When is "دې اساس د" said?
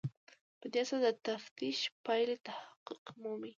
0.73-1.07